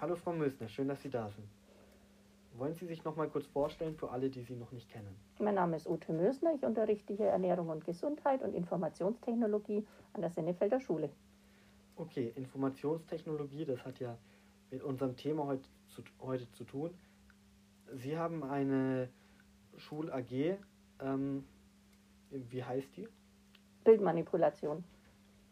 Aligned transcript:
Hallo 0.00 0.16
Frau 0.16 0.32
Mösner, 0.32 0.66
schön, 0.66 0.88
dass 0.88 1.02
Sie 1.02 1.10
da 1.10 1.28
sind. 1.28 1.46
Wollen 2.54 2.72
Sie 2.72 2.86
sich 2.86 3.04
noch 3.04 3.16
mal 3.16 3.28
kurz 3.28 3.44
vorstellen 3.48 3.94
für 3.94 4.10
alle, 4.10 4.30
die 4.30 4.40
Sie 4.40 4.56
noch 4.56 4.72
nicht 4.72 4.88
kennen? 4.88 5.14
Mein 5.38 5.56
Name 5.56 5.76
ist 5.76 5.86
Ute 5.86 6.14
Mösner, 6.14 6.54
ich 6.54 6.64
unterrichte 6.64 7.12
hier 7.12 7.26
Ernährung 7.26 7.68
und 7.68 7.84
Gesundheit 7.84 8.40
und 8.40 8.54
Informationstechnologie 8.54 9.86
an 10.14 10.22
der 10.22 10.30
Sennefelder 10.30 10.80
Schule. 10.80 11.10
Okay, 11.96 12.32
Informationstechnologie, 12.34 13.66
das 13.66 13.84
hat 13.84 14.00
ja 14.00 14.16
mit 14.70 14.82
unserem 14.82 15.16
Thema 15.16 15.44
heute 15.44 15.68
zu, 15.88 16.02
heute 16.22 16.50
zu 16.52 16.64
tun. 16.64 16.94
Sie 17.92 18.16
haben 18.16 18.42
eine 18.42 19.10
Schul-AG, 19.76 20.56
ähm, 21.02 21.44
wie 22.30 22.64
heißt 22.64 22.96
die? 22.96 23.06
Bildmanipulation. 23.84 24.82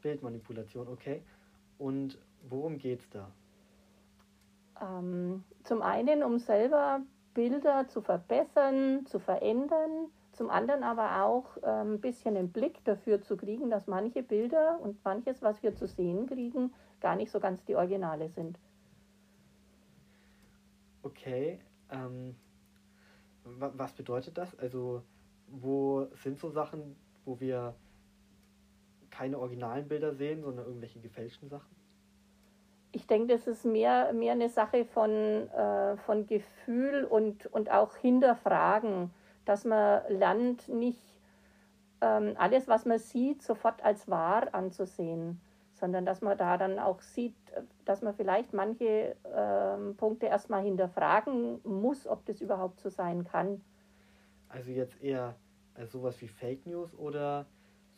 Bildmanipulation, 0.00 0.88
okay. 0.88 1.22
Und 1.76 2.16
worum 2.48 2.78
geht 2.78 3.00
es 3.00 3.10
da? 3.10 3.30
Ähm, 4.80 5.44
zum 5.64 5.82
einen, 5.82 6.22
um 6.22 6.38
selber 6.38 7.00
Bilder 7.34 7.88
zu 7.88 8.00
verbessern, 8.00 9.06
zu 9.06 9.18
verändern, 9.18 10.08
zum 10.32 10.50
anderen 10.50 10.84
aber 10.84 11.24
auch 11.24 11.56
ähm, 11.64 11.94
ein 11.94 12.00
bisschen 12.00 12.36
einen 12.36 12.52
Blick 12.52 12.84
dafür 12.84 13.22
zu 13.22 13.36
kriegen, 13.36 13.70
dass 13.70 13.86
manche 13.86 14.22
Bilder 14.22 14.78
und 14.80 15.04
manches, 15.04 15.42
was 15.42 15.62
wir 15.62 15.74
zu 15.74 15.86
sehen 15.86 16.26
kriegen, 16.26 16.72
gar 17.00 17.16
nicht 17.16 17.30
so 17.30 17.40
ganz 17.40 17.64
die 17.64 17.76
Originale 17.76 18.28
sind. 18.28 18.58
Okay, 21.02 21.60
ähm, 21.90 22.36
was 23.44 23.92
bedeutet 23.94 24.36
das? 24.36 24.56
Also, 24.58 25.02
wo 25.48 26.06
sind 26.22 26.38
so 26.38 26.50
Sachen, 26.50 26.96
wo 27.24 27.40
wir 27.40 27.74
keine 29.10 29.38
originalen 29.38 29.88
Bilder 29.88 30.14
sehen, 30.14 30.42
sondern 30.42 30.66
irgendwelche 30.66 31.00
gefälschten 31.00 31.48
Sachen? 31.48 31.74
Ich 32.92 33.06
denke, 33.06 33.34
das 33.34 33.46
ist 33.46 33.64
mehr, 33.64 34.12
mehr 34.12 34.32
eine 34.32 34.48
Sache 34.48 34.84
von, 34.84 35.10
äh, 35.10 35.96
von 35.98 36.26
Gefühl 36.26 37.04
und, 37.04 37.46
und 37.46 37.70
auch 37.70 37.96
Hinterfragen, 37.96 39.10
dass 39.44 39.64
man 39.64 40.02
lernt, 40.08 40.68
nicht 40.68 41.20
ähm, 42.00 42.34
alles, 42.38 42.68
was 42.68 42.86
man 42.86 42.98
sieht, 42.98 43.42
sofort 43.42 43.84
als 43.84 44.08
wahr 44.08 44.54
anzusehen, 44.54 45.40
sondern 45.74 46.06
dass 46.06 46.22
man 46.22 46.38
da 46.38 46.56
dann 46.56 46.78
auch 46.78 47.00
sieht, 47.00 47.34
dass 47.84 48.02
man 48.02 48.14
vielleicht 48.14 48.52
manche 48.52 49.16
ähm, 49.34 49.96
Punkte 49.96 50.26
erstmal 50.26 50.62
hinterfragen 50.62 51.60
muss, 51.64 52.06
ob 52.06 52.24
das 52.26 52.40
überhaupt 52.40 52.80
so 52.80 52.88
sein 52.88 53.24
kann. 53.24 53.60
Also 54.48 54.70
jetzt 54.70 55.00
eher 55.02 55.34
sowas 55.86 56.20
wie 56.22 56.28
Fake 56.28 56.66
News 56.66 56.94
oder 56.94 57.46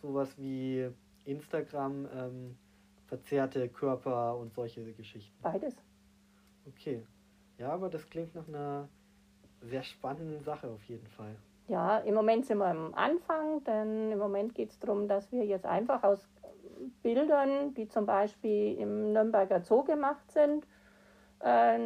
sowas 0.02 0.36
wie 0.36 0.90
Instagram. 1.24 2.08
Ähm 2.12 2.56
verzerrte 3.10 3.68
Körper 3.68 4.36
und 4.36 4.54
solche 4.54 4.92
Geschichten. 4.92 5.36
Beides. 5.42 5.76
Okay. 6.66 7.04
Ja, 7.58 7.72
aber 7.72 7.90
das 7.90 8.08
klingt 8.08 8.34
nach 8.34 8.46
einer 8.48 8.88
sehr 9.60 9.82
spannenden 9.82 10.42
Sache 10.42 10.68
auf 10.68 10.82
jeden 10.84 11.08
Fall. 11.08 11.36
Ja, 11.66 11.98
im 11.98 12.14
Moment 12.14 12.46
sind 12.46 12.58
wir 12.58 12.66
am 12.66 12.94
Anfang, 12.94 13.62
denn 13.64 14.12
im 14.12 14.18
Moment 14.18 14.54
geht 14.54 14.70
es 14.70 14.78
darum, 14.78 15.08
dass 15.08 15.30
wir 15.32 15.44
jetzt 15.44 15.66
einfach 15.66 16.02
aus 16.02 16.26
Bildern, 17.02 17.74
die 17.74 17.88
zum 17.88 18.06
Beispiel 18.06 18.78
im 18.78 19.12
Nürnberger 19.12 19.60
Zoo 19.60 19.82
gemacht 19.82 20.30
sind, 20.30 20.66
äh, 21.40 21.78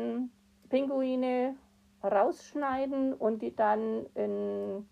Pinguine 0.68 1.56
rausschneiden 2.02 3.14
und 3.14 3.40
die 3.40 3.56
dann 3.56 4.06
in 4.14 4.86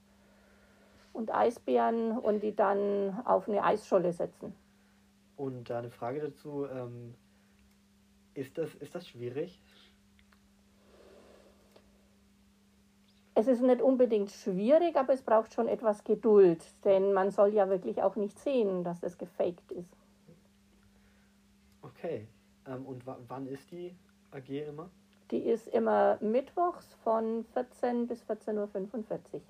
und 1.12 1.32
Eisbären 1.34 2.18
und 2.18 2.42
die 2.42 2.56
dann 2.56 3.20
auf 3.26 3.48
eine 3.48 3.62
Eisscholle 3.62 4.12
setzen. 4.12 4.54
Und 5.42 5.70
da 5.70 5.80
eine 5.80 5.90
Frage 5.90 6.20
dazu, 6.20 6.66
ähm, 6.66 7.16
ist, 8.32 8.56
das, 8.56 8.72
ist 8.76 8.94
das 8.94 9.08
schwierig? 9.08 9.60
Es 13.34 13.48
ist 13.48 13.60
nicht 13.60 13.82
unbedingt 13.82 14.30
schwierig, 14.30 14.94
aber 14.94 15.14
es 15.14 15.22
braucht 15.22 15.52
schon 15.52 15.66
etwas 15.66 16.04
Geduld, 16.04 16.64
denn 16.84 17.12
man 17.12 17.32
soll 17.32 17.52
ja 17.52 17.68
wirklich 17.68 18.00
auch 18.02 18.14
nicht 18.14 18.38
sehen, 18.38 18.84
dass 18.84 19.00
das 19.00 19.18
gefaked 19.18 19.72
ist. 19.72 19.96
Okay, 21.82 22.28
ähm, 22.68 22.86
und 22.86 23.04
wann 23.04 23.48
ist 23.48 23.68
die 23.72 23.96
AG 24.30 24.48
immer? 24.48 24.90
Die 25.32 25.38
ist 25.38 25.66
immer 25.66 26.18
mittwochs 26.20 26.94
von 27.02 27.44
14 27.52 28.06
bis 28.06 28.22
14.45 28.26 29.34
Uhr. 29.34 29.40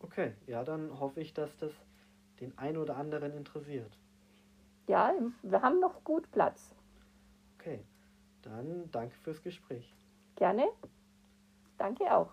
Okay, 0.00 0.34
ja, 0.46 0.62
dann 0.64 1.00
hoffe 1.00 1.22
ich, 1.22 1.32
dass 1.32 1.56
das 1.56 1.72
den 2.40 2.56
einen 2.58 2.78
oder 2.78 2.96
anderen 2.96 3.32
interessiert. 3.32 3.96
Ja, 4.86 5.12
wir 5.42 5.62
haben 5.62 5.80
noch 5.80 6.04
gut 6.04 6.30
Platz. 6.30 6.74
Okay, 7.58 7.84
dann 8.42 8.90
danke 8.90 9.14
fürs 9.22 9.42
Gespräch. 9.42 9.94
Gerne. 10.36 10.68
Danke 11.78 12.14
auch. 12.14 12.30